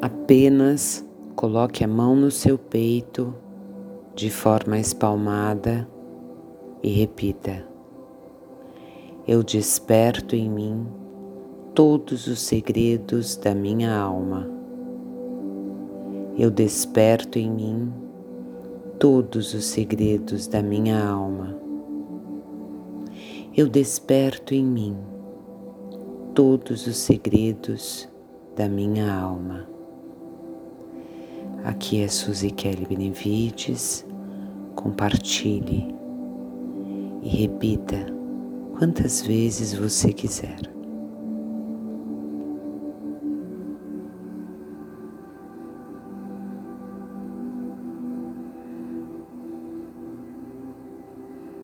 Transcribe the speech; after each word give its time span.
Apenas 0.00 1.04
coloque 1.34 1.82
a 1.82 1.88
mão 1.88 2.14
no 2.14 2.30
seu 2.30 2.56
peito 2.56 3.34
de 4.14 4.30
forma 4.30 4.78
espalmada 4.78 5.88
e 6.82 6.88
repita: 6.90 7.66
Eu 9.26 9.42
desperto 9.42 10.36
em 10.36 10.48
mim 10.48 10.86
todos 11.74 12.26
os 12.26 12.40
segredos 12.40 13.36
da 13.36 13.54
minha 13.54 13.96
alma. 13.96 14.48
Eu 16.36 16.50
desperto 16.50 17.38
em 17.38 17.50
mim 17.50 17.92
todos 18.98 19.54
os 19.54 19.64
segredos 19.64 20.46
da 20.46 20.62
minha 20.62 21.04
alma. 21.04 21.56
Eu 23.56 23.68
desperto 23.68 24.54
em 24.54 24.64
mim 24.64 24.96
todos 26.38 26.86
os 26.86 26.96
segredos 26.96 28.08
da 28.54 28.68
minha 28.68 29.12
alma. 29.12 29.68
Aqui 31.64 32.00
é 32.00 32.06
Suzy 32.06 32.52
Kelly 32.52 32.86
Benevides. 32.86 34.06
Compartilhe 34.76 35.92
e 37.24 37.28
repita 37.28 38.06
quantas 38.78 39.20
vezes 39.20 39.74
você 39.74 40.12
quiser. 40.12 40.77